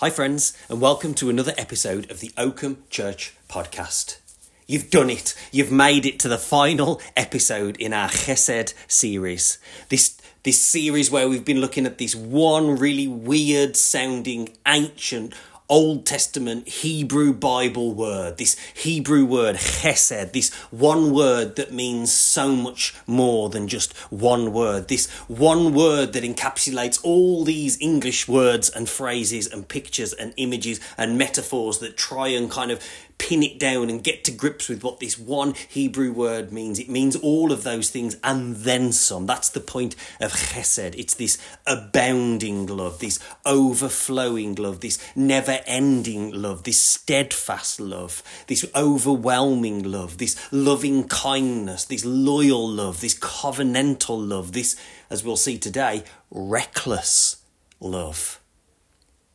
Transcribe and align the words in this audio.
Hi, 0.00 0.10
friends, 0.10 0.56
and 0.68 0.80
welcome 0.80 1.12
to 1.14 1.28
another 1.28 1.54
episode 1.58 2.08
of 2.08 2.20
the 2.20 2.30
Oakham 2.38 2.84
Church 2.88 3.34
podcast. 3.48 4.18
You've 4.64 4.90
done 4.90 5.10
it. 5.10 5.34
You've 5.50 5.72
made 5.72 6.06
it 6.06 6.20
to 6.20 6.28
the 6.28 6.38
final 6.38 7.00
episode 7.16 7.76
in 7.78 7.92
our 7.92 8.08
Chesed 8.08 8.74
series. 8.86 9.58
This 9.88 10.16
this 10.44 10.60
series 10.60 11.10
where 11.10 11.28
we've 11.28 11.44
been 11.44 11.60
looking 11.60 11.84
at 11.84 11.98
this 11.98 12.14
one 12.14 12.78
really 12.78 13.08
weird 13.08 13.76
sounding 13.76 14.50
ancient 14.68 15.34
Old 15.70 16.06
Testament 16.06 16.66
Hebrew 16.66 17.34
Bible 17.34 17.92
word, 17.92 18.38
this 18.38 18.56
Hebrew 18.74 19.26
word 19.26 19.56
chesed, 19.56 20.32
this 20.32 20.52
one 20.70 21.12
word 21.12 21.56
that 21.56 21.72
means 21.72 22.10
so 22.10 22.56
much 22.56 22.94
more 23.06 23.50
than 23.50 23.68
just 23.68 23.94
one 24.10 24.54
word, 24.54 24.88
this 24.88 25.10
one 25.28 25.74
word 25.74 26.14
that 26.14 26.24
encapsulates 26.24 26.98
all 27.04 27.44
these 27.44 27.78
English 27.82 28.26
words 28.26 28.70
and 28.70 28.88
phrases 28.88 29.46
and 29.46 29.68
pictures 29.68 30.14
and 30.14 30.32
images 30.38 30.80
and 30.96 31.18
metaphors 31.18 31.80
that 31.80 31.98
try 31.98 32.28
and 32.28 32.50
kind 32.50 32.70
of 32.70 32.82
pin 33.18 33.42
it 33.42 33.58
down 33.58 33.90
and 33.90 34.02
get 34.02 34.24
to 34.24 34.30
grips 34.30 34.68
with 34.68 34.82
what 34.82 35.00
this 35.00 35.18
one 35.18 35.54
Hebrew 35.68 36.12
word 36.12 36.52
means. 36.52 36.78
It 36.78 36.88
means 36.88 37.16
all 37.16 37.52
of 37.52 37.64
those 37.64 37.90
things 37.90 38.16
and 38.24 38.56
then 38.56 38.92
some. 38.92 39.26
That's 39.26 39.50
the 39.50 39.60
point 39.60 39.96
of 40.20 40.32
chesed. 40.32 40.94
It's 40.96 41.14
this 41.14 41.36
abounding 41.66 42.66
love, 42.66 43.00
this 43.00 43.18
overflowing 43.44 44.54
love, 44.54 44.80
this 44.80 44.98
never 45.16 45.58
ending 45.66 46.30
love, 46.30 46.62
this 46.62 46.80
steadfast 46.80 47.80
love, 47.80 48.22
this 48.46 48.64
overwhelming 48.74 49.82
love, 49.82 50.18
this 50.18 50.36
loving 50.52 51.08
kindness, 51.08 51.84
this 51.84 52.04
loyal 52.04 52.68
love, 52.68 53.00
this 53.00 53.18
covenantal 53.18 54.26
love, 54.26 54.52
this, 54.52 54.76
as 55.10 55.24
we'll 55.24 55.36
see 55.36 55.58
today, 55.58 56.04
reckless 56.30 57.42
love. 57.80 58.40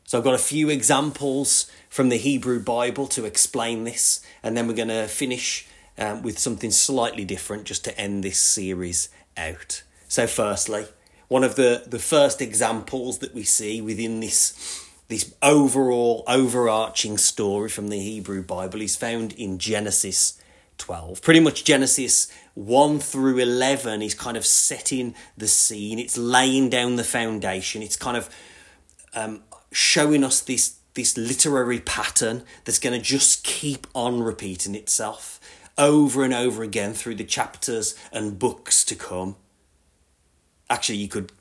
So 0.05 0.17
I've 0.17 0.23
got 0.23 0.35
a 0.35 0.39
few 0.39 0.69
examples 0.69 1.71
from 1.93 2.09
the 2.09 2.17
Hebrew 2.17 2.59
Bible 2.59 3.05
to 3.09 3.23
explain 3.23 3.83
this, 3.83 4.25
and 4.41 4.57
then 4.57 4.67
we're 4.67 4.73
going 4.73 4.87
to 4.87 5.07
finish 5.07 5.67
um, 5.99 6.23
with 6.23 6.39
something 6.39 6.71
slightly 6.71 7.23
different 7.23 7.65
just 7.65 7.83
to 7.83 7.95
end 7.95 8.23
this 8.23 8.39
series 8.39 9.09
out. 9.37 9.83
So, 10.07 10.25
firstly, 10.25 10.87
one 11.27 11.43
of 11.43 11.53
the, 11.55 11.83
the 11.85 11.99
first 11.99 12.41
examples 12.41 13.19
that 13.19 13.35
we 13.35 13.43
see 13.43 13.79
within 13.79 14.21
this 14.21 14.89
this 15.07 15.35
overall 15.43 16.23
overarching 16.25 17.19
story 17.19 17.69
from 17.69 17.89
the 17.89 17.99
Hebrew 17.99 18.41
Bible 18.41 18.81
is 18.81 18.95
found 18.95 19.33
in 19.33 19.59
Genesis 19.59 20.41
12. 20.79 21.21
Pretty 21.21 21.41
much 21.41 21.63
Genesis 21.63 22.31
1 22.55 22.97
through 23.01 23.37
11 23.37 24.01
is 24.01 24.15
kind 24.15 24.35
of 24.35 24.47
setting 24.47 25.13
the 25.37 25.47
scene, 25.47 25.99
it's 25.99 26.17
laying 26.17 26.69
down 26.69 26.95
the 26.95 27.03
foundation, 27.03 27.83
it's 27.83 27.97
kind 27.97 28.17
of 28.17 28.35
um, 29.13 29.43
showing 29.71 30.23
us 30.23 30.39
this 30.41 30.79
this 30.93 31.17
literary 31.17 31.79
pattern 31.79 32.43
that's 32.65 32.79
going 32.79 32.97
to 32.97 33.03
just 33.03 33.43
keep 33.43 33.87
on 33.95 34.21
repeating 34.21 34.75
itself 34.75 35.39
over 35.77 36.23
and 36.23 36.33
over 36.33 36.63
again 36.63 36.93
through 36.93 37.15
the 37.15 37.23
chapters 37.23 37.95
and 38.11 38.37
books 38.39 38.83
to 38.85 38.95
come. 38.95 39.35
Actually, 40.69 40.99
you 40.99 41.07
could 41.07 41.31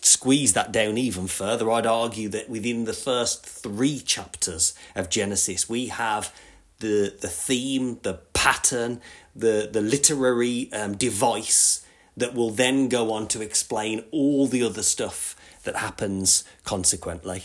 squeeze 0.00 0.52
that 0.54 0.72
down 0.72 0.98
even 0.98 1.26
further. 1.26 1.70
I'd 1.70 1.86
argue 1.86 2.28
that 2.30 2.48
within 2.48 2.84
the 2.84 2.92
first 2.92 3.46
three 3.46 4.00
chapters 4.00 4.74
of 4.94 5.10
Genesis, 5.10 5.68
we 5.68 5.86
have 5.86 6.34
the 6.78 7.14
the 7.20 7.28
theme, 7.28 7.98
the 8.02 8.14
pattern, 8.32 9.00
the 9.34 9.68
the 9.70 9.80
literary 9.80 10.72
um, 10.72 10.96
device 10.96 11.84
that 12.16 12.34
will 12.34 12.50
then 12.50 12.88
go 12.88 13.12
on 13.12 13.26
to 13.28 13.40
explain 13.40 14.04
all 14.10 14.46
the 14.46 14.62
other 14.62 14.82
stuff 14.82 15.34
that 15.64 15.76
happens 15.76 16.44
consequently. 16.64 17.42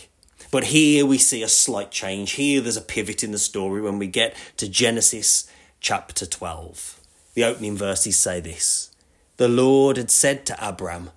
But 0.50 0.66
here 0.66 1.06
we 1.06 1.18
see 1.18 1.44
a 1.44 1.50
slight 1.50 1.92
change. 1.92 2.32
Here 2.32 2.62
there's 2.62 2.78
a 2.78 2.82
pivot 2.82 3.24
in 3.24 3.32
the 3.32 3.38
story 3.38 3.82
when 3.82 4.00
we 4.00 4.08
get 4.08 4.36
to 4.58 4.70
Genesis 4.70 5.50
chapter 5.82 6.26
12. 6.26 7.02
The 7.34 7.44
opening 7.44 7.76
verses 7.76 8.16
say 8.16 8.40
this 8.40 8.92
The 9.36 9.50
Lord 9.50 9.98
had 9.98 10.10
said 10.10 10.46
to 10.46 10.68
Abram, 10.68 11.10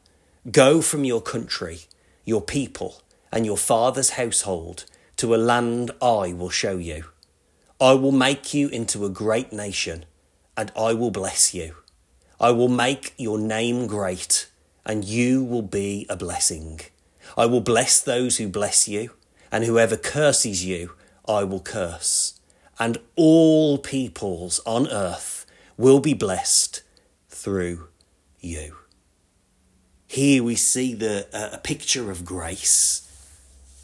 Go 0.51 0.83
from 0.83 1.05
your 1.05 1.21
country, 1.21 1.83
your 2.25 2.43
people, 2.43 3.03
and 3.31 3.47
your 3.47 3.57
father's 3.57 4.11
household 4.11 4.85
to 5.19 5.35
a 5.35 5.37
land 5.37 5.93
I 6.03 6.33
will 6.33 6.51
show 6.51 6.77
you. 6.77 7.05
I 7.81 7.93
will 7.93 8.13
make 8.13 8.53
you 8.53 8.69
into 8.69 9.05
a 9.05 9.11
great 9.11 9.53
nation, 9.53 10.07
and 10.57 10.73
I 10.77 10.93
will 10.93 11.13
bless 11.13 11.55
you. 11.55 11.77
I 12.41 12.51
will 12.51 12.69
make 12.69 13.15
your 13.17 13.39
name 13.39 13.87
great, 13.87 14.49
and 14.85 15.05
you 15.05 15.45
will 15.45 15.63
be 15.63 16.05
a 16.11 16.17
blessing. 16.17 16.81
I 17.37 17.47
will 17.47 17.61
bless 17.61 18.01
those 18.01 18.39
who 18.39 18.49
bless 18.49 18.89
you 18.89 19.13
and 19.51 19.65
whoever 19.65 19.97
curses 19.97 20.65
you, 20.65 20.93
I 21.27 21.45
will 21.45 21.61
curse. 21.61 22.41
And 22.79 22.99
all 23.17 23.79
peoples 23.79 24.61
on 24.65 24.89
earth 24.89 25.47
will 25.77 26.01
be 26.01 26.15
blessed 26.15 26.83
through 27.29 27.89
you. 28.41 28.77
Here 30.07 30.43
we 30.43 30.57
see 30.57 30.95
the, 30.95 31.29
uh, 31.33 31.51
a 31.53 31.59
picture 31.59 32.11
of 32.11 32.25
grace, 32.25 33.09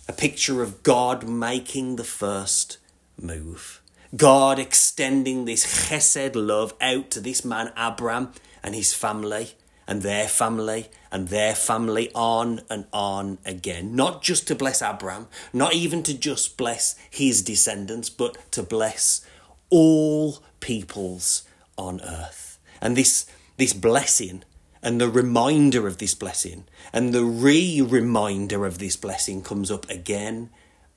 a 0.09 0.12
picture 0.12 0.62
of 0.62 0.82
God 0.82 1.28
making 1.28 1.97
the 1.97 2.04
first 2.04 2.78
move. 3.21 3.81
God 4.16 4.59
extending 4.59 5.44
this 5.44 5.88
chesed 5.88 6.34
love 6.34 6.75
out 6.81 7.10
to 7.10 7.21
this 7.21 7.44
man, 7.44 7.72
Abram, 7.77 8.33
and 8.62 8.75
his 8.75 8.94
family 8.94 9.56
and 9.87 10.03
their 10.03 10.29
family 10.29 10.89
and 11.13 11.29
their 11.29 11.55
family 11.55 12.11
on 12.15 12.61
and 12.69 12.87
on 12.93 13.39
again. 13.45 13.95
Not 13.95 14.23
just 14.23 14.47
to 14.49 14.55
bless 14.55 14.83
Abraham, 14.83 15.29
not 15.53 15.75
even 15.75 16.03
to 16.05 16.15
just 16.15 16.57
bless 16.57 16.97
his 17.11 17.43
descendants, 17.43 18.11
but 18.11 18.51
to 18.53 18.63
bless 18.63 19.25
all 19.71 20.43
peoples 20.61 21.45
on 21.79 22.01
earth. 22.03 22.59
And 22.81 22.97
this, 22.97 23.27
this 23.57 23.73
blessing 23.73 24.43
and 24.83 25.01
the 25.01 25.09
reminder 25.09 25.87
of 25.87 25.99
this 25.99 26.15
blessing 26.15 26.65
and 26.93 27.13
the 27.13 27.25
re 27.25 27.81
reminder 27.81 28.67
of 28.67 28.79
this 28.79 28.97
blessing 28.97 29.43
comes 29.43 29.71
up 29.71 29.89
again 29.89 30.51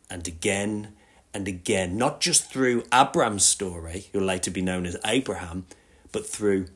and 0.10 0.28
again 0.28 0.94
and 1.34 1.48
again, 1.48 1.96
not 1.96 2.22
just 2.22 2.52
through 2.52 2.84
Abram's 2.92 3.46
story, 3.46 4.08
who'll 4.12 4.24
later 4.24 4.50
be 4.50 4.64
known 4.64 4.88
as 4.88 4.98
Abraham, 5.06 5.68
but 6.12 6.26
through 6.26 6.68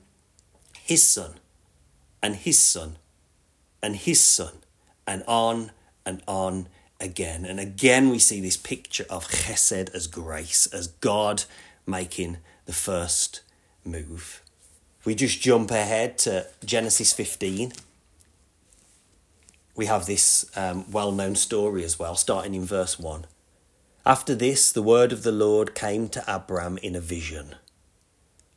his 0.83 1.07
son 1.07 1.35
and 2.23 2.37
his 2.37 2.57
son 2.57 2.95
and 3.83 3.97
his 3.97 4.21
son 4.21 4.53
and 5.05 5.23
on 5.27 5.71
and 6.05 6.23
on 6.25 6.67
again. 6.99 7.45
And 7.45 7.59
again, 7.59 8.09
we 8.09 8.17
see 8.17 8.39
this 8.39 8.57
picture 8.57 9.05
of 9.09 9.27
chesed 9.27 9.93
as 9.93 10.07
grace, 10.07 10.65
as 10.67 10.87
God 10.87 11.43
making 11.85 12.37
the 12.65 12.73
first 12.73 13.41
move. 13.83 14.41
We 15.03 15.15
just 15.15 15.41
jump 15.41 15.69
ahead 15.69 16.17
to 16.19 16.47
Genesis 16.63 17.11
15. 17.11 17.73
We 19.75 19.87
have 19.87 20.05
this 20.05 20.49
um, 20.55 20.89
well 20.89 21.11
known 21.11 21.35
story 21.35 21.83
as 21.83 21.99
well, 21.99 22.15
starting 22.15 22.53
in 22.53 22.63
verse 22.63 22.97
1. 22.97 23.25
After 24.05 24.33
this, 24.33 24.71
the 24.71 24.81
word 24.81 25.11
of 25.11 25.23
the 25.23 25.31
Lord 25.31 25.75
came 25.75 26.07
to 26.09 26.23
Abram 26.33 26.77
in 26.77 26.95
a 26.95 27.01
vision. 27.01 27.55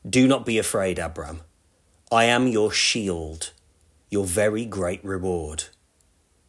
Do 0.09 0.29
not 0.29 0.47
be 0.47 0.59
afraid, 0.59 1.01
Abram. 1.01 1.41
I 2.13 2.25
am 2.25 2.47
your 2.47 2.71
shield 2.71 3.51
your 4.11 4.25
very 4.25 4.65
great 4.65 5.05
reward. 5.05 5.65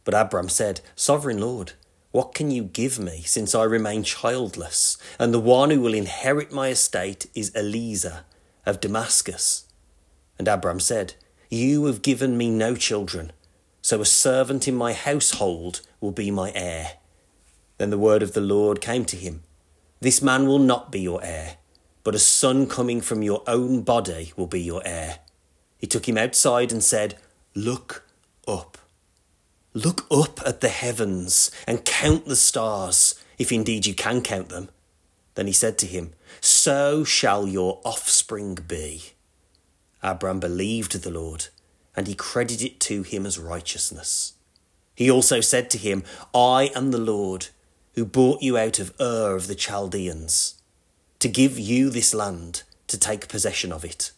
But 0.04 0.14
Abram 0.14 0.50
said, 0.50 0.82
Sovereign 0.96 1.40
Lord, 1.40 1.74
what 2.12 2.34
can 2.34 2.50
you 2.50 2.64
give 2.64 2.98
me, 2.98 3.24
since 3.26 3.54
I 3.54 3.64
remain 3.64 4.04
childless, 4.04 4.98
and 5.20 5.34
the 5.34 5.40
one 5.40 5.70
who 5.70 5.82
will 5.82 5.94
inherit 5.94 6.52
my 6.52 6.70
estate 6.70 7.28
is 7.36 7.54
Eliezer 7.56 8.24
of 8.66 8.80
Damascus? 8.80 9.66
And 10.40 10.48
Abram 10.48 10.80
said, 10.80 11.16
You 11.50 11.86
have 11.86 12.02
given 12.02 12.38
me 12.38 12.50
no 12.50 12.76
children, 12.76 13.32
so 13.82 14.02
a 14.02 14.06
servant 14.06 14.68
in 14.68 14.76
my 14.76 14.94
household 14.94 15.82
will 16.00 16.12
be 16.12 16.32
my 16.32 16.52
heir. 16.56 16.94
Then 17.78 17.90
the 17.90 17.98
word 17.98 18.24
of 18.24 18.34
the 18.34 18.42
Lord 18.42 18.82
came 18.82 19.06
to 19.06 19.16
him 19.16 19.44
This 20.00 20.22
man 20.22 20.48
will 20.48 20.60
not 20.60 20.92
be 20.92 21.02
your 21.02 21.24
heir, 21.24 21.58
but 22.04 22.16
a 22.16 22.20
son 22.20 22.68
coming 22.68 23.02
from 23.02 23.22
your 23.22 23.44
own 23.48 23.82
body 23.82 24.32
will 24.36 24.48
be 24.48 24.62
your 24.62 24.82
heir. 24.86 25.20
He 25.78 25.88
took 25.88 26.08
him 26.08 26.18
outside 26.18 26.72
and 26.72 26.84
said, 26.84 27.18
Look 27.58 28.08
up. 28.48 28.78
Look 29.74 30.06
up 30.12 30.42
at 30.46 30.62
the 30.62 30.70
heavens 30.70 31.50
and 31.66 31.84
count 31.84 32.28
the 32.28 32.36
stars, 32.36 33.20
if 33.40 33.52
indeed 33.52 33.88
you 33.88 33.96
can 33.96 34.22
count 34.22 34.50
them. 34.50 34.70
Then 35.34 35.48
he 35.48 35.54
said 35.54 35.80
to 35.80 35.88
him, 35.88 36.14
So 36.40 37.04
shall 37.04 37.48
your 37.48 37.82
offspring 37.84 38.60
be. 38.68 39.14
Abram 40.04 40.40
believed 40.40 41.02
the 41.02 41.10
Lord, 41.10 41.48
and 41.96 42.06
he 42.06 42.14
credited 42.14 42.74
it 42.74 42.80
to 42.82 43.02
him 43.02 43.26
as 43.26 43.40
righteousness. 43.40 44.34
He 44.94 45.10
also 45.10 45.42
said 45.42 45.72
to 45.72 45.80
him, 45.80 46.04
I 46.36 46.70
am 46.76 46.92
the 46.92 47.00
Lord, 47.00 47.48
who 47.96 48.06
brought 48.06 48.44
you 48.44 48.56
out 48.56 48.78
of 48.78 48.94
Ur 49.02 49.36
of 49.36 49.48
the 49.48 49.56
Chaldeans, 49.56 50.62
to 51.18 51.28
give 51.28 51.58
you 51.58 51.90
this 51.90 52.14
land, 52.14 52.62
to 52.86 53.00
take 53.00 53.28
possession 53.28 53.72
of 53.72 53.84
it. 53.84 54.12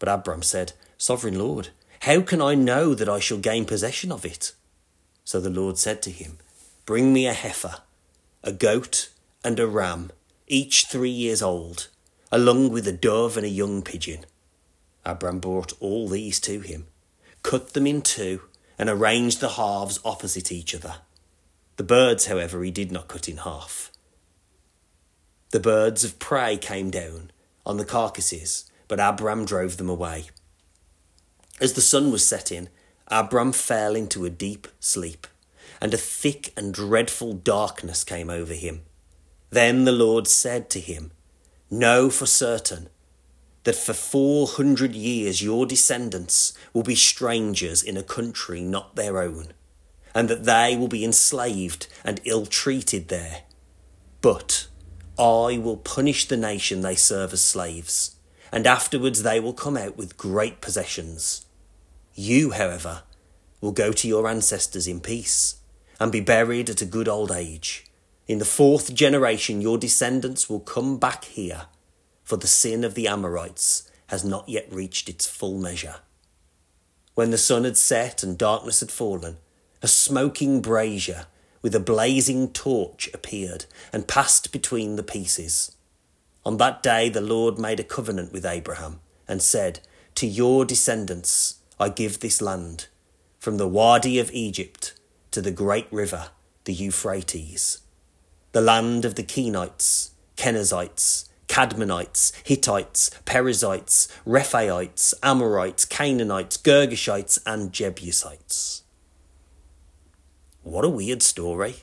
But 0.00 0.08
Abram 0.08 0.42
said, 0.42 0.72
Sovereign 0.98 1.38
Lord, 1.38 1.68
how 2.00 2.20
can 2.20 2.40
I 2.40 2.54
know 2.54 2.94
that 2.94 3.08
I 3.08 3.18
shall 3.18 3.38
gain 3.38 3.64
possession 3.64 4.12
of 4.12 4.24
it? 4.24 4.52
So 5.24 5.40
the 5.40 5.50
Lord 5.50 5.78
said 5.78 6.02
to 6.02 6.10
him, 6.10 6.38
Bring 6.84 7.12
me 7.12 7.26
a 7.26 7.32
heifer, 7.32 7.78
a 8.42 8.52
goat, 8.52 9.10
and 9.44 9.58
a 9.58 9.66
ram, 9.66 10.10
each 10.46 10.86
three 10.86 11.10
years 11.10 11.42
old, 11.42 11.88
along 12.30 12.70
with 12.70 12.86
a 12.86 12.92
dove 12.92 13.36
and 13.36 13.44
a 13.44 13.50
young 13.50 13.82
pigeon. 13.82 14.24
Abram 15.04 15.38
brought 15.38 15.72
all 15.80 16.08
these 16.08 16.40
to 16.40 16.60
him, 16.60 16.86
cut 17.42 17.72
them 17.72 17.86
in 17.86 18.02
two, 18.02 18.42
and 18.78 18.88
arranged 18.88 19.40
the 19.40 19.50
halves 19.50 20.00
opposite 20.04 20.52
each 20.52 20.74
other. 20.74 20.96
The 21.76 21.84
birds, 21.84 22.26
however, 22.26 22.62
he 22.62 22.70
did 22.70 22.90
not 22.90 23.08
cut 23.08 23.28
in 23.28 23.38
half. 23.38 23.90
The 25.50 25.60
birds 25.60 26.04
of 26.04 26.18
prey 26.18 26.56
came 26.56 26.90
down 26.90 27.30
on 27.64 27.76
the 27.76 27.84
carcasses, 27.84 28.70
but 28.88 29.00
Abram 29.00 29.44
drove 29.44 29.76
them 29.76 29.88
away. 29.88 30.26
As 31.58 31.72
the 31.72 31.80
sun 31.80 32.10
was 32.12 32.26
setting, 32.26 32.68
Abram 33.08 33.52
fell 33.52 33.94
into 33.94 34.26
a 34.26 34.30
deep 34.30 34.68
sleep, 34.78 35.26
and 35.80 35.94
a 35.94 35.98
thick 35.98 36.52
and 36.54 36.74
dreadful 36.74 37.32
darkness 37.32 38.04
came 38.04 38.28
over 38.28 38.52
him. 38.52 38.82
Then 39.48 39.84
the 39.84 39.92
Lord 39.92 40.28
said 40.28 40.68
to 40.70 40.80
him, 40.80 41.12
Know 41.70 42.10
for 42.10 42.26
certain 42.26 42.90
that 43.64 43.74
for 43.74 43.94
four 43.94 44.46
hundred 44.46 44.94
years 44.94 45.42
your 45.42 45.64
descendants 45.64 46.52
will 46.74 46.82
be 46.82 46.94
strangers 46.94 47.82
in 47.82 47.96
a 47.96 48.02
country 48.02 48.60
not 48.60 48.94
their 48.94 49.22
own, 49.22 49.54
and 50.14 50.28
that 50.28 50.44
they 50.44 50.76
will 50.76 50.88
be 50.88 51.06
enslaved 51.06 51.86
and 52.04 52.20
ill 52.24 52.44
treated 52.44 53.08
there. 53.08 53.44
But 54.20 54.66
I 55.18 55.58
will 55.58 55.78
punish 55.78 56.26
the 56.28 56.36
nation 56.36 56.82
they 56.82 56.96
serve 56.96 57.32
as 57.32 57.40
slaves, 57.40 58.16
and 58.52 58.66
afterwards 58.66 59.22
they 59.22 59.40
will 59.40 59.54
come 59.54 59.78
out 59.78 59.96
with 59.96 60.18
great 60.18 60.60
possessions. 60.60 61.45
You, 62.18 62.52
however, 62.52 63.02
will 63.60 63.72
go 63.72 63.92
to 63.92 64.08
your 64.08 64.26
ancestors 64.26 64.88
in 64.88 65.00
peace 65.00 65.56
and 66.00 66.10
be 66.10 66.20
buried 66.20 66.70
at 66.70 66.80
a 66.80 66.86
good 66.86 67.08
old 67.08 67.30
age. 67.30 67.84
In 68.26 68.38
the 68.38 68.46
fourth 68.46 68.94
generation, 68.94 69.60
your 69.60 69.76
descendants 69.76 70.48
will 70.48 70.60
come 70.60 70.98
back 70.98 71.26
here, 71.26 71.66
for 72.24 72.38
the 72.38 72.46
sin 72.46 72.84
of 72.84 72.94
the 72.94 73.06
Amorites 73.06 73.90
has 74.06 74.24
not 74.24 74.48
yet 74.48 74.66
reached 74.72 75.10
its 75.10 75.26
full 75.26 75.58
measure. 75.58 75.96
When 77.14 77.30
the 77.32 77.38
sun 77.38 77.64
had 77.64 77.76
set 77.76 78.22
and 78.22 78.38
darkness 78.38 78.80
had 78.80 78.90
fallen, 78.90 79.36
a 79.82 79.88
smoking 79.88 80.62
brazier 80.62 81.26
with 81.60 81.74
a 81.74 81.80
blazing 81.80 82.48
torch 82.52 83.10
appeared 83.12 83.66
and 83.92 84.08
passed 84.08 84.52
between 84.52 84.96
the 84.96 85.02
pieces. 85.02 85.76
On 86.46 86.56
that 86.56 86.82
day 86.82 87.10
the 87.10 87.20
Lord 87.20 87.58
made 87.58 87.80
a 87.80 87.84
covenant 87.84 88.32
with 88.32 88.46
Abraham 88.46 89.00
and 89.28 89.42
said, 89.42 89.80
To 90.14 90.26
your 90.26 90.64
descendants 90.64 91.56
I 91.78 91.88
give 91.90 92.20
this 92.20 92.40
land, 92.40 92.86
from 93.38 93.58
the 93.58 93.68
Wadi 93.68 94.18
of 94.18 94.30
Egypt 94.32 94.94
to 95.30 95.42
the 95.42 95.50
great 95.50 95.86
river, 95.92 96.30
the 96.64 96.72
Euphrates, 96.72 97.80
the 98.52 98.60
land 98.60 99.04
of 99.04 99.14
the 99.14 99.22
Kenites, 99.22 100.10
Kenizzites, 100.36 101.28
Kadmonites, 101.48 102.32
Hittites, 102.44 103.10
Perizzites, 103.24 104.08
Rephaites, 104.26 105.14
Amorites, 105.22 105.84
Canaanites, 105.84 106.56
Girgashites, 106.56 107.38
and 107.46 107.72
Jebusites. 107.72 108.82
What 110.62 110.84
a 110.84 110.90
weird 110.90 111.22
story. 111.22 111.76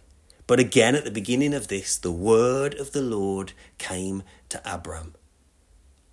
But 0.45 0.59
again, 0.59 0.95
at 0.95 1.05
the 1.05 1.11
beginning 1.11 1.53
of 1.53 1.69
this, 1.69 1.97
the 1.97 2.11
word 2.11 2.73
of 2.75 2.91
the 2.91 3.01
Lord 3.01 3.53
came 3.77 4.23
to 4.49 4.61
Abram 4.65 5.15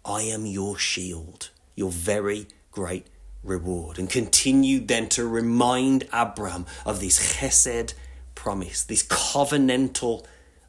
I 0.05 0.23
am 0.23 0.47
your 0.47 0.79
shield, 0.79 1.51
your 1.75 1.91
very 1.91 2.47
great 2.71 3.09
reward. 3.43 3.99
And 3.99 4.09
continued 4.09 4.89
then 4.89 5.09
to 5.11 5.27
remind 5.27 6.07
Abram 6.13 6.67
of 6.85 7.01
this 7.01 7.37
chesed 7.37 7.95
promise, 8.35 8.85
this 8.85 9.07
covenantal 9.07 10.25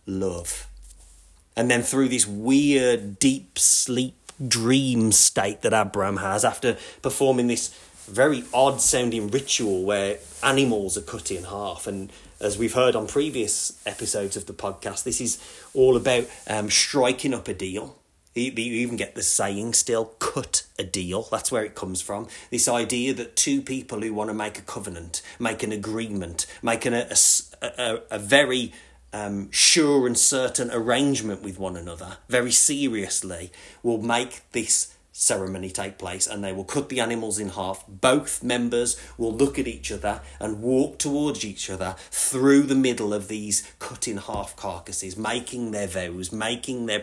love. 0.06 0.68
And 1.56 1.70
then 1.70 1.82
through 1.84 2.10
this 2.10 2.28
weird, 2.28 3.20
deep 3.20 3.60
sleep 3.60 4.16
dream 4.48 5.12
state 5.12 5.62
that 5.62 5.74
Abram 5.74 6.18
has 6.18 6.44
after 6.44 6.78
performing 7.02 7.48
this 7.48 7.78
very 8.08 8.44
odd 8.54 8.82
sounding 8.82 9.30
ritual 9.30 9.84
where 9.84 10.18
animals 10.44 10.98
are 10.98 11.02
cut 11.02 11.32
in 11.32 11.44
half. 11.44 11.88
And 11.88 12.12
as 12.40 12.58
we've 12.58 12.74
heard 12.74 12.96
on 12.96 13.08
previous 13.08 13.80
episodes 13.86 14.36
of 14.36 14.48
the 14.48 14.54
podcast, 14.54 15.04
this 15.04 15.22
is 15.22 15.40
all 15.74 15.96
about 15.96 16.26
um, 16.48 16.70
striking 16.70 17.34
up 17.34 17.48
a 17.48 17.54
deal. 17.54 18.01
You, 18.34 18.52
even 18.54 18.96
get 18.96 19.16
the 19.16 19.24
saying 19.24 19.74
still, 19.74 20.06
cut 20.20 20.64
a 20.80 20.84
deal. 20.84 21.24
That's 21.24 21.52
where 21.52 21.66
it 21.66 21.76
comes 21.76 22.02
from. 22.02 22.28
This 22.50 22.68
idea 22.68 23.14
that 23.14 23.36
two 23.36 23.62
people 23.62 24.02
who 24.02 24.14
want 24.14 24.30
to 24.30 24.34
make 24.34 24.58
a 24.58 24.62
covenant, 24.62 25.22
make 25.38 25.64
an 25.64 25.72
agreement, 25.74 26.46
make 26.62 26.86
an, 26.86 26.94
a, 26.94 27.16
a, 27.62 28.00
a 28.12 28.20
very 28.20 28.72
um, 29.14 29.52
sure 29.52 30.08
and 30.08 30.18
certain 30.18 30.72
arrangement 30.72 31.42
with 31.42 31.60
one 31.60 31.76
another, 31.76 32.18
very 32.30 32.52
seriously, 32.52 33.52
will 33.84 34.02
make 34.02 34.44
this 34.54 34.94
ceremony 35.12 35.70
take 35.70 35.98
place 35.98 36.26
and 36.26 36.44
they 36.44 36.54
will 36.54 36.64
cut 36.64 36.90
the 36.90 37.00
animals 37.00 37.38
in 37.38 37.50
half. 37.50 37.84
Both 37.88 38.44
members 38.44 39.00
will 39.18 39.34
look 39.34 39.60
at 39.60 39.68
each 39.68 39.92
other 39.92 40.22
and 40.40 40.62
walk 40.62 40.98
towards 40.98 41.44
each 41.44 41.70
other 41.70 41.96
through 42.10 42.64
the 42.64 42.76
middle 42.76 43.14
of 43.14 43.28
these 43.28 43.70
cut 43.80 44.08
in 44.08 44.18
half 44.18 44.56
carcasses, 44.56 45.18
making 45.18 45.72
their 45.72 45.88
vows, 45.88 46.32
making 46.32 46.86
their 46.86 47.02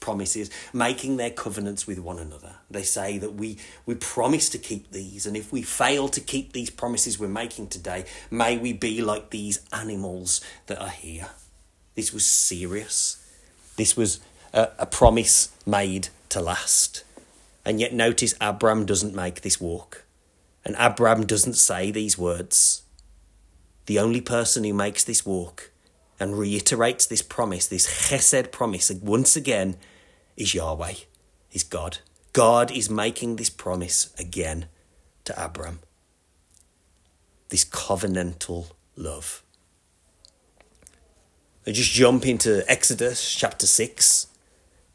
promises, 0.00 0.50
making 0.72 1.16
their 1.16 1.30
covenants 1.30 1.86
with 1.86 1.98
one 1.98 2.18
another. 2.18 2.56
They 2.70 2.82
say 2.82 3.18
that 3.18 3.34
we, 3.34 3.58
we 3.86 3.94
promise 3.94 4.48
to 4.50 4.58
keep 4.58 4.90
these, 4.90 5.26
and 5.26 5.36
if 5.36 5.52
we 5.52 5.62
fail 5.62 6.08
to 6.08 6.20
keep 6.20 6.52
these 6.52 6.70
promises 6.70 7.18
we're 7.18 7.28
making 7.28 7.68
today, 7.68 8.04
may 8.30 8.58
we 8.58 8.72
be 8.72 9.00
like 9.00 9.30
these 9.30 9.60
animals 9.72 10.40
that 10.66 10.80
are 10.80 10.88
here. 10.88 11.28
This 11.94 12.12
was 12.12 12.24
serious. 12.24 13.20
This 13.76 13.96
was 13.96 14.20
a, 14.52 14.70
a 14.80 14.86
promise 14.86 15.52
made 15.64 16.08
to 16.30 16.40
last. 16.40 17.04
And 17.64 17.80
yet, 17.80 17.94
notice 17.94 18.34
Abram 18.40 18.84
doesn't 18.84 19.14
make 19.14 19.40
this 19.40 19.60
walk. 19.60 20.04
And 20.64 20.76
Abram 20.78 21.26
doesn't 21.26 21.54
say 21.54 21.90
these 21.90 22.18
words. 22.18 22.82
The 23.86 23.98
only 23.98 24.20
person 24.20 24.64
who 24.64 24.74
makes 24.74 25.04
this 25.04 25.24
walk 25.24 25.70
and 26.20 26.38
reiterates 26.38 27.06
this 27.06 27.22
promise, 27.22 27.66
this 27.66 27.86
chesed 27.86 28.52
promise, 28.52 28.90
once 28.90 29.36
again, 29.36 29.76
is 30.36 30.54
Yahweh, 30.54 30.94
is 31.52 31.64
God. 31.64 31.98
God 32.32 32.70
is 32.70 32.88
making 32.90 33.36
this 33.36 33.50
promise 33.50 34.14
again 34.18 34.66
to 35.24 35.44
Abram. 35.44 35.80
This 37.48 37.64
covenantal 37.64 38.72
love. 38.96 39.42
I 41.66 41.72
just 41.72 41.92
jump 41.92 42.26
into 42.26 42.64
Exodus 42.70 43.34
chapter 43.34 43.66
6, 43.66 44.26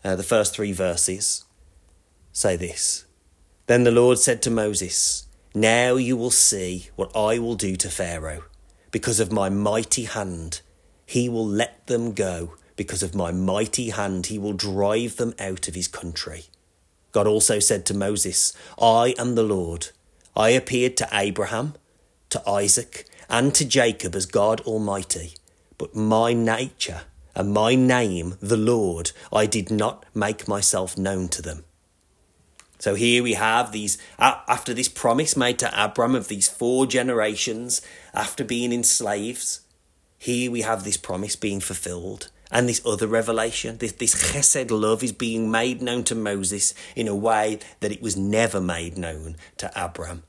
uh, 0.03 0.15
the 0.15 0.23
first 0.23 0.55
three 0.55 0.71
verses 0.71 1.45
say 2.31 2.55
this 2.55 3.05
Then 3.67 3.83
the 3.83 3.91
Lord 3.91 4.19
said 4.19 4.41
to 4.43 4.51
Moses, 4.51 5.27
Now 5.53 5.95
you 5.95 6.15
will 6.17 6.31
see 6.31 6.89
what 6.95 7.15
I 7.15 7.39
will 7.39 7.55
do 7.55 7.75
to 7.77 7.89
Pharaoh. 7.89 8.43
Because 8.91 9.19
of 9.19 9.31
my 9.31 9.49
mighty 9.49 10.05
hand, 10.05 10.61
he 11.05 11.29
will 11.29 11.47
let 11.47 11.87
them 11.87 12.13
go. 12.13 12.55
Because 12.75 13.03
of 13.03 13.13
my 13.15 13.31
mighty 13.31 13.89
hand, 13.89 14.27
he 14.27 14.39
will 14.39 14.53
drive 14.53 15.17
them 15.17 15.33
out 15.39 15.67
of 15.67 15.75
his 15.75 15.87
country. 15.87 16.45
God 17.11 17.27
also 17.27 17.59
said 17.59 17.85
to 17.87 17.93
Moses, 17.93 18.53
I 18.79 19.15
am 19.17 19.35
the 19.35 19.43
Lord. 19.43 19.89
I 20.35 20.49
appeared 20.49 20.95
to 20.97 21.09
Abraham, 21.11 21.73
to 22.29 22.47
Isaac, 22.47 23.05
and 23.29 23.53
to 23.55 23.65
Jacob 23.65 24.15
as 24.15 24.25
God 24.25 24.61
Almighty. 24.61 25.33
But 25.77 25.95
my 25.95 26.33
nature 26.33 27.01
and 27.35 27.53
my 27.53 27.75
name, 27.75 28.35
the 28.39 28.57
Lord, 28.57 29.11
I 29.33 29.45
did 29.45 29.71
not 29.71 30.05
make 30.13 30.47
myself 30.47 30.97
known 30.97 31.27
to 31.29 31.41
them. 31.41 31.63
So 32.79 32.95
here 32.95 33.21
we 33.21 33.33
have 33.33 33.71
these, 33.71 33.97
after 34.17 34.73
this 34.73 34.87
promise 34.87 35.35
made 35.35 35.59
to 35.59 35.83
Abram 35.83 36.15
of 36.15 36.29
these 36.29 36.47
four 36.47 36.85
generations 36.85 37.81
after 38.13 38.45
being 38.45 38.71
enslaved, 38.71 39.59
here 40.17 40.49
we 40.49 40.61
have 40.61 40.85
this 40.85 40.97
promise 40.97 41.35
being 41.35 41.59
fulfilled. 41.59 42.31
And 42.51 42.67
this 42.67 42.81
other 42.85 43.05
revelation, 43.05 43.77
this, 43.77 43.91
this 43.91 44.15
chesed 44.15 44.71
love 44.71 45.03
is 45.03 45.11
being 45.11 45.51
made 45.51 45.81
known 45.81 46.03
to 46.05 46.15
Moses 46.15 46.73
in 46.95 47.07
a 47.07 47.15
way 47.15 47.59
that 47.81 47.91
it 47.91 48.01
was 48.01 48.17
never 48.17 48.59
made 48.59 48.97
known 48.97 49.35
to 49.57 49.71
Abram 49.75 50.23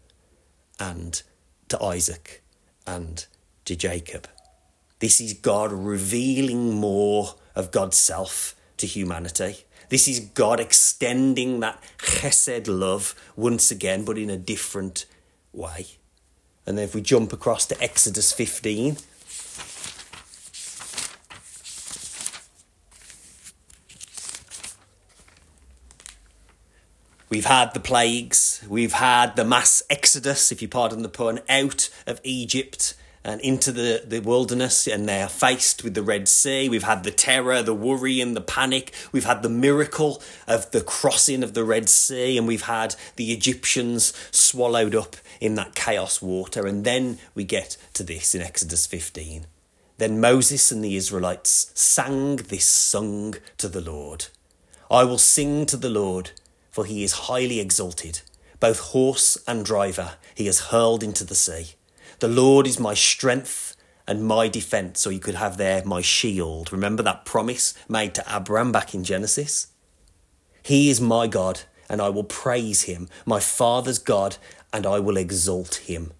and 0.78 1.22
to 1.68 1.82
Isaac 1.82 2.42
and 2.86 3.24
to 3.64 3.74
Jacob. 3.76 4.28
This 4.98 5.20
is 5.20 5.32
God 5.32 5.72
revealing 5.72 6.74
more 6.74 7.36
of 7.54 7.70
God's 7.70 7.96
self 7.96 8.54
to 8.76 8.86
humanity. 8.86 9.64
This 9.90 10.06
is 10.06 10.20
God 10.20 10.60
extending 10.60 11.58
that 11.60 11.82
chesed 11.98 12.68
love 12.68 13.14
once 13.34 13.72
again, 13.72 14.04
but 14.04 14.16
in 14.18 14.30
a 14.30 14.36
different 14.36 15.04
way. 15.52 15.86
And 16.64 16.78
then 16.78 16.84
if 16.84 16.94
we 16.94 17.02
jump 17.02 17.32
across 17.32 17.66
to 17.66 17.82
Exodus 17.82 18.32
15, 18.32 18.96
We've 27.28 27.44
had 27.44 27.74
the 27.74 27.80
plagues, 27.80 28.60
we've 28.68 28.94
had 28.94 29.36
the 29.36 29.44
mass 29.44 29.84
exodus, 29.88 30.50
if 30.50 30.60
you 30.60 30.66
pardon 30.66 31.02
the 31.02 31.08
pun, 31.08 31.38
out 31.48 31.88
of 32.04 32.20
Egypt 32.24 32.94
and 33.24 33.40
into 33.40 33.70
the, 33.70 34.02
the 34.06 34.20
wilderness 34.20 34.86
and 34.86 35.08
they 35.08 35.20
are 35.20 35.28
faced 35.28 35.84
with 35.84 35.94
the 35.94 36.02
Red 36.02 36.28
Sea. 36.28 36.68
We've 36.68 36.82
had 36.82 37.04
the 37.04 37.10
terror, 37.10 37.62
the 37.62 37.74
worry, 37.74 38.20
and 38.20 38.34
the 38.34 38.40
panic. 38.40 38.92
We've 39.12 39.24
had 39.24 39.42
the 39.42 39.48
miracle 39.48 40.22
of 40.46 40.70
the 40.70 40.80
crossing 40.80 41.42
of 41.42 41.54
the 41.54 41.64
Red 41.64 41.88
Sea, 41.88 42.38
and 42.38 42.46
we've 42.46 42.62
had 42.62 42.94
the 43.16 43.32
Egyptians 43.32 44.12
swallowed 44.30 44.94
up 44.94 45.16
in 45.40 45.54
that 45.56 45.74
chaos 45.74 46.22
water. 46.22 46.66
And 46.66 46.84
then 46.84 47.18
we 47.34 47.44
get 47.44 47.76
to 47.94 48.02
this 48.02 48.34
in 48.34 48.42
Exodus 48.42 48.86
15. 48.86 49.46
Then 49.98 50.20
Moses 50.20 50.72
and 50.72 50.82
the 50.82 50.96
Israelites 50.96 51.70
sang 51.74 52.36
this 52.36 52.64
song 52.64 53.34
to 53.58 53.68
the 53.68 53.82
Lord 53.82 54.26
I 54.90 55.04
will 55.04 55.18
sing 55.18 55.66
to 55.66 55.76
the 55.76 55.88
Lord, 55.88 56.32
for 56.70 56.84
he 56.84 57.04
is 57.04 57.12
highly 57.12 57.60
exalted. 57.60 58.22
Both 58.58 58.80
horse 58.80 59.38
and 59.46 59.64
driver 59.64 60.14
he 60.34 60.46
has 60.46 60.70
hurled 60.70 61.04
into 61.04 61.22
the 61.22 61.36
sea. 61.36 61.74
The 62.20 62.28
Lord 62.28 62.66
is 62.66 62.78
my 62.78 62.92
strength 62.92 63.74
and 64.06 64.26
my 64.26 64.46
defense, 64.46 65.06
or 65.06 65.12
you 65.12 65.20
could 65.20 65.36
have 65.36 65.56
there 65.56 65.82
my 65.86 66.02
shield. 66.02 66.70
Remember 66.70 67.02
that 67.02 67.24
promise 67.24 67.72
made 67.88 68.14
to 68.14 68.24
Abraham 68.28 68.72
back 68.72 68.94
in 68.94 69.04
Genesis? 69.04 69.68
He 70.62 70.90
is 70.90 71.00
my 71.00 71.26
God, 71.26 71.62
and 71.88 72.02
I 72.02 72.10
will 72.10 72.24
praise 72.24 72.82
him, 72.82 73.08
my 73.24 73.40
father's 73.40 73.98
God, 73.98 74.36
and 74.70 74.86
I 74.86 74.98
will 74.98 75.16
exalt 75.16 75.76
him. 75.76 76.12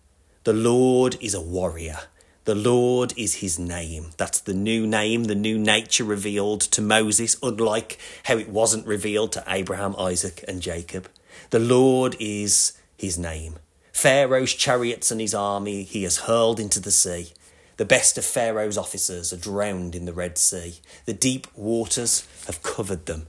The 0.45 0.55
Lord 0.55 1.19
is 1.21 1.35
a 1.35 1.41
warrior. 1.43 1.99
The 2.45 2.55
Lord 2.55 3.13
is 3.19 3.35
his 3.37 3.59
name. 3.59 4.13
That's 4.17 4.41
the 4.41 4.55
new 4.55 4.87
name, 4.87 5.25
the 5.25 5.35
new 5.35 5.59
nature 5.59 6.05
revealed 6.05 6.63
to 6.63 6.81
Moses, 6.81 7.37
unlike 7.43 7.99
how 8.25 8.39
it 8.39 8.49
wasn't 8.49 8.87
revealed 8.87 9.33
to 9.33 9.45
Abraham, 9.47 9.95
Isaac, 9.99 10.43
and 10.49 10.63
Jacob. 10.63 11.11
The 11.51 11.59
Lord 11.59 12.17
is 12.19 12.73
his 12.97 13.19
name. 13.19 13.59
Pharaoh's 14.01 14.55
chariots 14.55 15.11
and 15.11 15.21
his 15.21 15.35
army 15.35 15.83
he 15.83 16.05
has 16.05 16.21
hurled 16.21 16.59
into 16.59 16.81
the 16.81 16.91
sea. 16.91 17.35
The 17.77 17.85
best 17.85 18.17
of 18.17 18.25
Pharaoh's 18.25 18.79
officers 18.79 19.31
are 19.31 19.37
drowned 19.37 19.95
in 19.95 20.07
the 20.07 20.15
Red 20.15 20.39
Sea. 20.39 20.77
The 21.05 21.13
deep 21.13 21.47
waters 21.55 22.27
have 22.47 22.63
covered 22.63 23.05
them. 23.05 23.27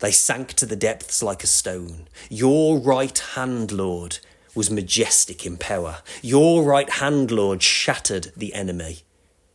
They 0.00 0.10
sank 0.10 0.52
to 0.56 0.66
the 0.66 0.76
depths 0.76 1.22
like 1.22 1.42
a 1.42 1.46
stone. 1.46 2.08
Your 2.28 2.78
right 2.78 3.18
hand, 3.18 3.72
Lord, 3.72 4.18
was 4.54 4.70
majestic 4.70 5.46
in 5.46 5.56
power. 5.56 6.02
Your 6.20 6.62
right 6.62 6.90
hand, 6.90 7.30
Lord, 7.30 7.62
shattered 7.62 8.32
the 8.36 8.52
enemy. 8.52 9.04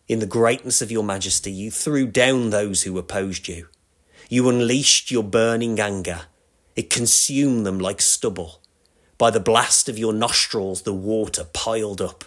In 0.07 0.17
the 0.17 0.25
greatness 0.25 0.81
of 0.81 0.89
your 0.89 1.03
majesty, 1.03 1.51
you 1.51 1.69
threw 1.69 2.07
down 2.07 2.49
those 2.49 2.81
who 2.81 2.97
opposed 2.97 3.47
you. 3.47 3.67
You 4.27 4.49
unleashed 4.49 5.11
your 5.11 5.21
burning 5.21 5.79
anger. 5.79 6.21
It 6.75 6.89
consumed 6.89 7.63
them 7.63 7.77
like 7.77 8.01
stubble. 8.01 8.63
By 9.17 9.31
the 9.31 9.39
blast 9.39 9.89
of 9.89 9.97
your 9.97 10.13
nostrils, 10.13 10.83
the 10.83 10.93
water 10.93 11.45
piled 11.51 12.01
up. 12.01 12.25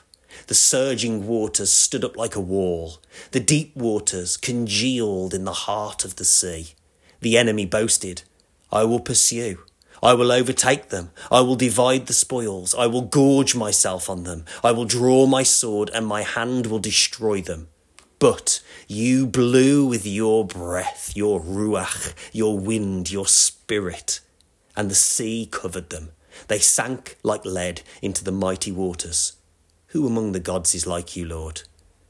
The 0.49 0.55
surging 0.55 1.27
waters 1.27 1.71
stood 1.71 2.05
up 2.05 2.17
like 2.17 2.35
a 2.35 2.41
wall. 2.41 2.99
The 3.31 3.41
deep 3.41 3.77
waters 3.77 4.37
congealed 4.37 5.33
in 5.33 5.45
the 5.45 5.53
heart 5.53 6.05
of 6.05 6.17
the 6.17 6.25
sea. 6.25 6.75
The 7.21 7.39
enemy 7.39 7.67
boasted, 7.67 8.23
I 8.73 8.85
will 8.85 9.01
pursue. 9.01 9.59
I 10.03 10.15
will 10.15 10.33
overtake 10.33 10.89
them. 10.89 11.11
I 11.31 11.43
will 11.43 11.57
divide 11.57 12.07
the 12.07 12.13
spoils. 12.13 12.75
I 12.75 12.87
will 12.87 13.03
gorge 13.03 13.55
myself 13.55 14.09
on 14.09 14.25
them. 14.25 14.45
I 14.65 14.73
will 14.73 14.87
draw 14.87 15.27
my 15.27 15.43
sword, 15.43 15.91
and 15.93 16.07
my 16.07 16.23
hand 16.23 16.67
will 16.67 16.79
destroy 16.79 17.41
them. 17.41 17.69
But 18.19 18.63
you 18.89 19.27
blew 19.27 19.87
with 19.87 20.07
your 20.07 20.47
breath, 20.47 21.13
your 21.15 21.41
ruach, 21.41 22.15
your 22.33 22.59
wind, 22.59 23.11
your 23.11 23.27
spirit, 23.27 24.21
and 24.77 24.91
the 24.91 24.95
sea 24.95 25.47
covered 25.51 25.91
them. 25.91 26.13
They 26.49 26.59
sank 26.59 27.17
like 27.23 27.45
lead 27.45 27.83
into 28.03 28.25
the 28.25 28.33
mighty 28.33 28.73
waters. 28.73 29.35
Who 29.89 30.07
among 30.07 30.33
the 30.33 30.41
gods 30.41 30.75
is 30.75 30.87
like 30.87 31.17
you, 31.17 31.27
Lord? 31.27 31.63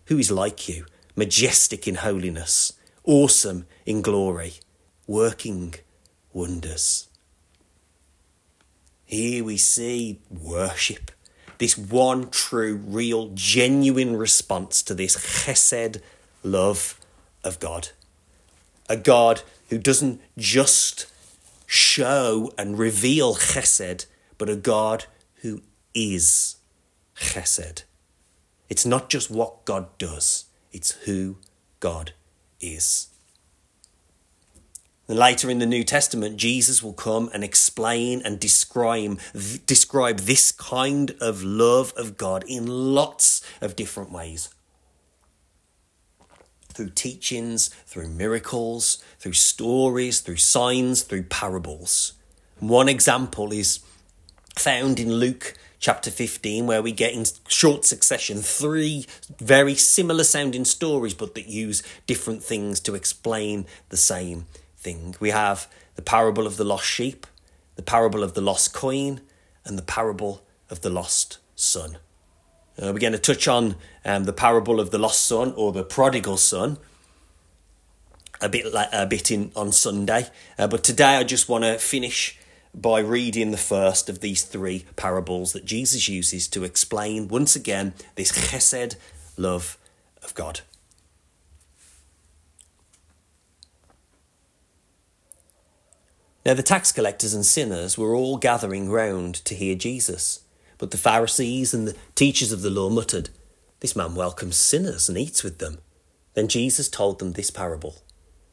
Who 0.07 0.19
is 0.19 0.31
like 0.31 0.69
you, 0.69 0.87
majestic 1.17 1.87
in 1.87 1.97
holiness, 1.97 2.73
awesome 3.05 3.67
in 3.87 4.03
glory, 4.03 4.55
working 5.07 5.75
wonders? 6.33 7.09
Here 9.05 9.43
we 9.43 9.57
see 9.57 10.21
worship, 10.31 11.11
this 11.59 11.77
one 11.77 12.31
true, 12.31 12.77
real, 12.77 13.31
genuine 13.35 14.17
response 14.17 14.83
to 14.83 14.95
this 14.95 15.17
chesed 15.17 16.01
love 16.43 17.01
of 17.43 17.59
God. 17.59 17.89
A 18.89 18.97
God 18.97 19.43
who 19.69 19.79
doesn't 19.79 20.21
just 20.37 21.07
show 21.67 22.53
and 22.59 22.79
reveal 22.79 23.35
chesed, 23.35 24.07
but 24.41 24.49
a 24.49 24.57
God 24.57 25.05
who 25.43 25.61
is 25.93 26.57
chesed. 27.15 27.83
It's 28.71 28.87
not 28.87 29.11
just 29.11 29.31
what 29.31 29.67
God 29.67 29.99
does, 29.99 30.47
it's 30.73 30.93
who 31.05 31.37
God 31.79 32.15
is. 32.59 33.09
Later 35.07 35.51
in 35.51 35.59
the 35.59 35.67
New 35.67 35.85
Testament, 35.85 36.39
Jesus 36.39 36.83
will 36.83 36.95
come 36.95 37.29
and 37.35 37.45
explain 37.45 38.23
and 38.25 38.41
describe, 38.41 39.21
describe 39.67 40.21
this 40.21 40.53
kind 40.53 41.15
of 41.21 41.43
love 41.43 41.93
of 41.99 42.17
God 42.17 42.43
in 42.49 42.67
lots 42.67 43.43
of 43.61 43.77
different 43.77 44.11
ways. 44.11 44.49
Through 46.73 46.91
teachings, 46.91 47.69
through 47.85 48.09
miracles, 48.09 49.05
through 49.19 49.35
stories, 49.35 50.21
through 50.21 50.37
signs, 50.37 51.03
through 51.03 51.25
parables. 51.25 52.15
One 52.59 52.89
example 52.89 53.53
is 53.53 53.81
found 54.57 55.01
in 55.01 55.13
Luke 55.13 55.55
chapter 55.79 56.11
15, 56.11 56.67
where 56.67 56.83
we 56.83 56.93
get 56.93 57.15
in 57.15 57.25
short 57.49 57.85
succession 57.85 58.39
three 58.39 59.07
very 59.39 59.75
similar 59.75 60.25
sounding 60.25 60.65
stories, 60.65 61.15
but 61.15 61.35
that 61.35 61.49
use 61.49 61.83
different 62.07 62.43
things 62.43 62.81
to 62.81 62.95
explain 62.95 63.67
the 63.89 63.97
same 63.97 64.47
thing. 64.77 65.15
We 65.21 65.31
have 65.31 65.69
the 65.97 66.03
parable 66.03 66.47
of 66.47 66.57
the 66.57 66.65
lost 66.65 66.85
sheep, 66.85 67.27
the 67.77 67.83
parable 67.83 68.23
of 68.23 68.35
the 68.35 68.43
lost 68.43 68.75
coin, 68.75 69.23
and 69.65 69.79
the 69.79 69.83
parable 69.83 70.43
of 70.69 70.83
the 70.83 70.91
lost 70.91 71.39
son. 71.55 71.99
Uh, 72.81 72.93
we're 72.93 72.99
going 72.99 73.13
to 73.13 73.19
touch 73.19 73.49
on 73.49 73.77
um, 74.05 74.25
the 74.25 74.33
parable 74.33 74.81
of 74.81 74.91
the 74.91 74.99
lost 74.99 75.25
son 75.27 75.53
or 75.57 75.73
the 75.73 75.83
prodigal 75.83 76.37
son 76.37 76.79
a 78.41 78.49
bit 78.49 78.73
like, 78.73 78.89
a 78.93 79.07
bit 79.07 79.31
in 79.31 79.53
on 79.55 79.71
Sunday, 79.73 80.27
uh, 80.59 80.67
but 80.67 80.83
today 80.83 81.17
I 81.17 81.25
just 81.25 81.49
want 81.49 81.65
to 81.65 81.79
finish 81.79 82.39
by 82.75 83.01
reading 83.01 83.51
the 83.51 83.57
first 83.57 84.09
of 84.09 84.21
these 84.21 84.43
three 84.43 84.85
parables 84.97 85.53
that 85.53 85.65
Jesus 85.65 86.09
uses 86.09 86.49
to 86.49 86.65
explain 86.65 87.29
once 87.29 87.57
again 87.57 87.95
this 88.15 88.33
chesed 88.33 88.97
love 89.37 89.77
of 90.23 90.35
God. 90.35 90.61
Now, 96.47 96.55
the 96.55 96.63
tax 96.63 96.91
collectors 96.91 97.35
and 97.35 97.45
sinners 97.45 97.99
were 97.99 98.15
all 98.15 98.39
gathering 98.39 98.91
round 98.91 99.35
to 99.45 99.55
hear 99.55 99.75
Jesus, 99.75 100.41
but 100.79 100.91
the 100.91 100.97
Pharisees 100.97 101.75
and 101.75 101.87
the 101.87 101.97
teachers 102.15 102.51
of 102.51 102.63
the 102.63 102.71
law 102.71 102.89
muttered, 102.89 103.29
This 103.81 103.95
man 103.95 104.15
welcomes 104.15 104.57
sinners 104.57 105.09
and 105.09 105.19
eats 105.19 105.45
with 105.45 105.59
them. 105.59 105.79
Then 106.33 106.49
Jesus 106.49 106.89
told 106.89 107.19
them 107.19 107.33
this 107.33 107.51
parable 107.51 107.97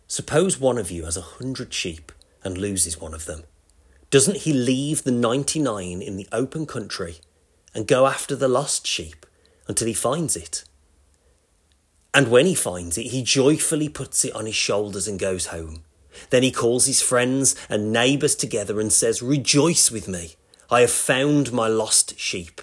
Suppose 0.07 0.59
one 0.59 0.77
of 0.77 0.91
you 0.91 1.05
has 1.05 1.15
a 1.15 1.21
hundred 1.21 1.73
sheep 1.73 2.11
and 2.43 2.57
loses 2.57 2.99
one 2.99 3.13
of 3.13 3.25
them. 3.25 3.43
Doesn't 4.09 4.37
he 4.37 4.53
leave 4.53 5.03
the 5.03 5.11
99 5.11 6.01
in 6.01 6.15
the 6.15 6.29
open 6.31 6.65
country 6.65 7.17
and 7.75 7.85
go 7.85 8.07
after 8.07 8.37
the 8.37 8.47
lost 8.47 8.87
sheep 8.87 9.25
until 9.67 9.87
he 9.87 9.93
finds 9.93 10.37
it? 10.37 10.63
And 12.13 12.29
when 12.29 12.45
he 12.45 12.55
finds 12.55 12.97
it, 12.97 13.07
he 13.07 13.21
joyfully 13.21 13.89
puts 13.89 14.23
it 14.23 14.33
on 14.33 14.45
his 14.45 14.55
shoulders 14.55 15.09
and 15.09 15.19
goes 15.19 15.47
home. 15.47 15.83
Then 16.29 16.41
he 16.41 16.51
calls 16.51 16.85
his 16.85 17.01
friends 17.01 17.55
and 17.69 17.91
neighbours 17.91 18.33
together 18.33 18.79
and 18.79 18.93
says, 18.93 19.21
Rejoice 19.21 19.91
with 19.91 20.07
me, 20.07 20.35
I 20.71 20.81
have 20.81 20.91
found 20.91 21.51
my 21.51 21.67
lost 21.67 22.17
sheep. 22.17 22.61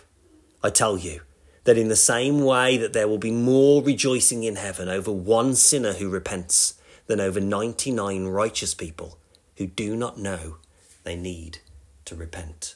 I 0.63 0.71
tell 0.71 0.97
you 0.97 1.21
that 1.65 1.77
in 1.79 1.89
the 1.89 1.97
same 1.97 2.43
way 2.43 2.79
that 2.79 2.95
there 2.95 3.07
will 3.07 3.19
be 3.19 3.31
more 3.31 3.83
rejoicing 3.83 4.45
in 4.45 4.57
heaven 4.57 4.89
over 4.89 5.13
one 5.13 5.55
sinner 5.55 5.93
who 5.93 6.09
repents 6.09 6.75
than 7.07 7.21
over 7.21 7.39
99 7.39 8.27
righteous 8.29 8.75
people 8.75 9.19
who 9.57 9.67
do 9.67 9.95
not 9.95 10.19
know 10.19 10.57
they 11.05 11.17
need 11.17 11.59
to 12.07 12.17
repent. 12.17 12.75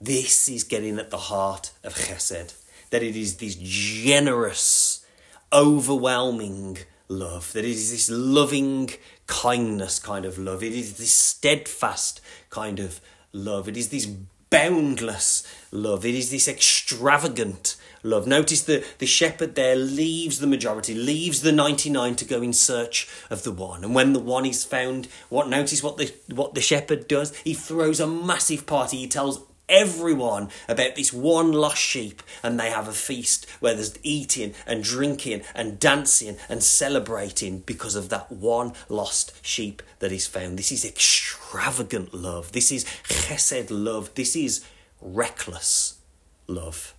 This 0.00 0.48
is 0.48 0.64
getting 0.64 0.98
at 0.98 1.10
the 1.10 1.16
heart 1.16 1.72
of 1.82 1.94
chesed, 1.94 2.54
that 2.90 3.02
it 3.02 3.16
is 3.16 3.36
this 3.36 3.56
generous, 3.60 5.04
overwhelming 5.52 6.78
love, 7.08 7.52
that 7.52 7.64
it 7.64 7.70
is 7.70 7.90
this 7.90 8.10
loving 8.10 8.90
kindness 9.26 9.98
kind 9.98 10.24
of 10.24 10.38
love, 10.38 10.62
it 10.62 10.72
is 10.72 10.98
this 10.98 11.12
steadfast 11.12 12.20
kind 12.50 12.78
of 12.78 13.00
love, 13.32 13.68
it 13.68 13.76
is 13.76 13.88
this 13.88 14.06
boundless 14.50 15.46
love, 15.72 16.04
it 16.04 16.14
is 16.14 16.30
this 16.30 16.48
extravagant 16.48 17.76
love. 18.06 18.26
Notice 18.26 18.62
that 18.62 18.98
the 18.98 19.06
shepherd 19.06 19.54
there 19.54 19.76
leaves 19.76 20.38
the 20.38 20.46
majority, 20.46 20.94
leaves 20.94 21.42
the 21.42 21.52
99 21.52 22.16
to 22.16 22.24
go 22.24 22.40
in 22.42 22.52
search 22.52 23.08
of 23.30 23.42
the 23.42 23.52
one. 23.52 23.84
And 23.84 23.94
when 23.94 24.12
the 24.12 24.20
one 24.20 24.46
is 24.46 24.64
found, 24.64 25.08
what 25.28 25.48
notice 25.48 25.82
what 25.82 25.96
the 25.96 26.14
what 26.32 26.54
the 26.54 26.60
shepherd 26.60 27.08
does? 27.08 27.36
He 27.36 27.54
throws 27.54 28.00
a 28.00 28.06
massive 28.06 28.66
party. 28.66 28.98
He 28.98 29.08
tells 29.08 29.40
everyone 29.68 30.48
about 30.68 30.94
this 30.94 31.12
one 31.12 31.52
lost 31.52 31.78
sheep 31.78 32.22
and 32.42 32.58
they 32.58 32.70
have 32.70 32.88
a 32.88 32.92
feast 32.92 33.48
where 33.60 33.74
there's 33.74 33.98
eating 34.02 34.54
and 34.66 34.84
drinking 34.84 35.42
and 35.54 35.78
dancing 35.78 36.36
and 36.48 36.62
celebrating 36.62 37.60
because 37.60 37.96
of 37.96 38.08
that 38.08 38.30
one 38.30 38.72
lost 38.88 39.44
sheep 39.44 39.82
that 39.98 40.12
is 40.12 40.26
found. 40.26 40.58
This 40.58 40.72
is 40.72 40.84
extravagant 40.84 42.14
love. 42.14 42.52
This 42.52 42.70
is 42.70 42.84
chesed 43.04 43.68
love. 43.70 44.14
This 44.14 44.36
is 44.36 44.64
reckless 45.00 45.98
love. 46.46 46.95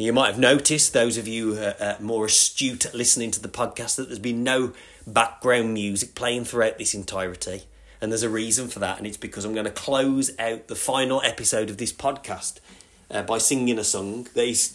You 0.00 0.14
might 0.14 0.28
have 0.28 0.38
noticed, 0.38 0.94
those 0.94 1.18
of 1.18 1.28
you 1.28 1.58
are 1.58 1.74
uh, 1.78 1.96
more 2.00 2.24
astute 2.24 2.86
at 2.86 2.94
listening 2.94 3.30
to 3.32 3.40
the 3.40 3.50
podcast, 3.50 3.96
that 3.96 4.08
there's 4.08 4.18
been 4.18 4.42
no 4.42 4.72
background 5.06 5.74
music 5.74 6.14
playing 6.14 6.46
throughout 6.46 6.78
this 6.78 6.94
entirety. 6.94 7.64
And 8.00 8.10
there's 8.10 8.22
a 8.22 8.30
reason 8.30 8.68
for 8.68 8.78
that, 8.78 8.96
and 8.96 9.06
it's 9.06 9.18
because 9.18 9.44
I'm 9.44 9.52
going 9.52 9.66
to 9.66 9.70
close 9.70 10.30
out 10.38 10.68
the 10.68 10.74
final 10.74 11.20
episode 11.20 11.68
of 11.68 11.76
this 11.76 11.92
podcast 11.92 12.60
uh, 13.10 13.24
by 13.24 13.36
singing 13.36 13.78
a 13.78 13.84
song 13.84 14.26
that 14.32 14.48
is 14.48 14.74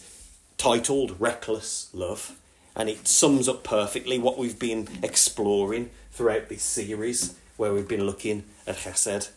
titled 0.58 1.20
Reckless 1.20 1.90
Love. 1.92 2.36
And 2.76 2.88
it 2.88 3.08
sums 3.08 3.48
up 3.48 3.64
perfectly 3.64 4.20
what 4.20 4.38
we've 4.38 4.60
been 4.60 4.86
exploring 5.02 5.90
throughout 6.12 6.48
this 6.48 6.62
series, 6.62 7.34
where 7.56 7.74
we've 7.74 7.88
been 7.88 8.06
looking 8.06 8.44
at 8.64 8.76
Chesed. 8.76 9.30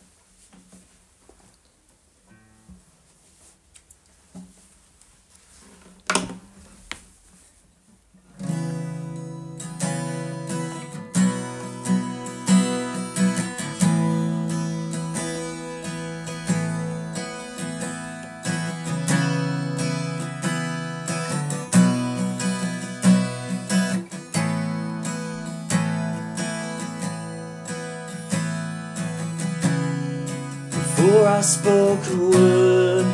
I 31.40 31.42
spoke 31.42 32.06
a 32.12 32.16
word, 32.16 33.06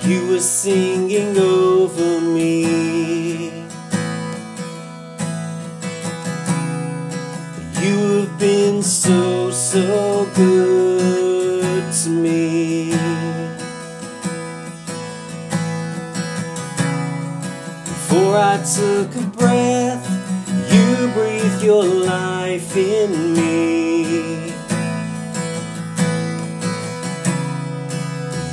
you 0.00 0.28
were 0.28 0.40
singing 0.40 1.36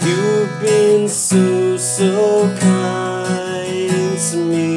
You've 0.05 0.59
been 0.59 1.07
so, 1.07 1.77
so 1.77 2.53
kind 2.59 4.19
to 4.19 4.37
me. 4.37 4.72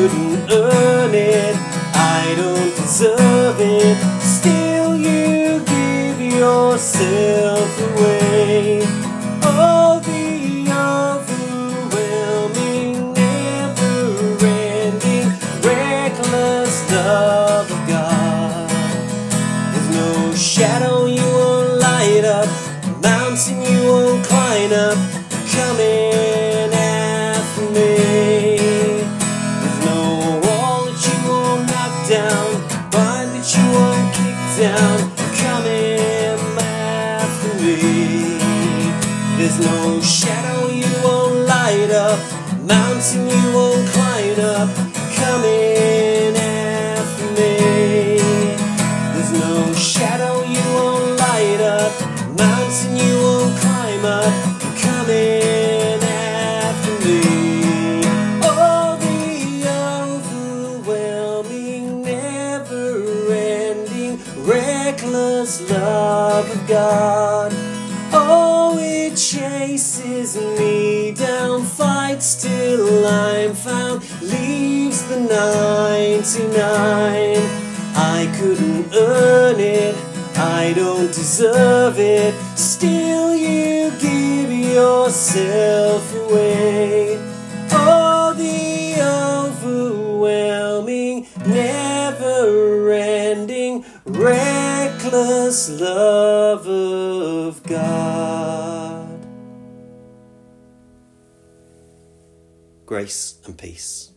Couldn't 0.00 0.50
earn 0.50 1.14
it, 1.14 1.54
I 1.94 2.34
don't 2.34 2.74
deserve 2.74 3.60
it. 3.60 3.98
Still, 4.22 4.96
you 4.96 5.60
give 5.60 6.18
yourself 6.22 7.29
down, 34.60 34.98
coming 35.38 35.98
after 36.60 37.54
me. 37.62 38.36
There's 39.38 39.58
no 39.58 40.02
shadow 40.02 40.68
you 40.68 40.84
won't 41.02 41.46
light 41.46 41.90
up, 41.90 42.20
mountain 42.68 43.26
you 43.26 43.54
won't 43.54 43.88
climb 43.88 44.38
up, 44.40 44.68
coming 45.16 45.69
chases 69.70 70.34
me 70.58 71.12
down, 71.12 71.62
fights 71.62 72.42
till 72.42 73.06
I'm 73.06 73.54
found, 73.54 74.02
leaves 74.20 75.04
the 75.04 75.20
99. 75.20 76.50
I 77.94 78.28
couldn't 78.36 78.92
earn 78.92 79.60
it, 79.60 79.94
I 80.36 80.72
don't 80.74 81.06
deserve 81.06 82.00
it, 82.00 82.34
still 82.56 83.36
you 83.36 83.92
give 84.00 84.50
yourself 84.50 86.12
away. 86.16 87.16
Oh, 87.70 88.34
the 88.36 89.00
overwhelming, 89.62 91.28
never 91.46 92.90
ending, 92.90 93.84
reckless 94.04 95.70
love 95.80 96.66
of 96.66 97.62
God. 97.62 98.39
Grace 102.90 103.38
and 103.46 103.56
peace. 103.56 104.09